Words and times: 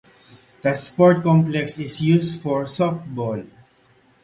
The 0.63 0.73
sports 0.73 1.21
complex 1.21 1.77
is 1.77 2.01
used 2.01 2.41
for 2.41 2.63
softball. 2.63 3.47